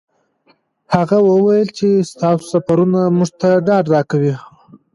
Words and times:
هغه 0.95 1.17
وویل 1.29 1.67
چې 1.77 1.87
ستاسو 2.11 2.43
سفرونه 2.53 3.01
موږ 3.17 3.29
ته 3.41 3.49
ډاډ 3.67 3.85
راکوي. 3.95 4.35